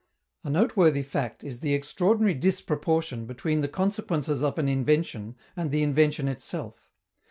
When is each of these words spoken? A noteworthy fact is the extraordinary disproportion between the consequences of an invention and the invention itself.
A 0.43 0.49
noteworthy 0.49 1.03
fact 1.03 1.43
is 1.43 1.59
the 1.59 1.75
extraordinary 1.75 2.33
disproportion 2.33 3.27
between 3.27 3.61
the 3.61 3.67
consequences 3.67 4.41
of 4.41 4.57
an 4.57 4.67
invention 4.67 5.35
and 5.55 5.69
the 5.69 5.83
invention 5.83 6.27
itself. 6.27 6.89